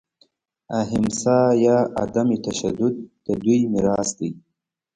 اهیمسا 0.81 1.37
یا 1.65 1.77
عدم 2.03 2.29
تشدد 2.45 2.93
د 3.25 3.27
دوی 3.43 3.57
میراث 3.73 4.09
دی. 4.17 4.29